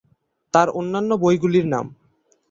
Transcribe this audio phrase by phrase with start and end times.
[0.53, 1.85] তার অন্যান্য বইগুলির নাম